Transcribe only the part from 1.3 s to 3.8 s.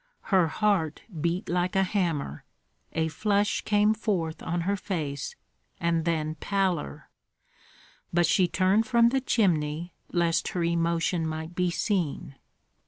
like a hammer; a flush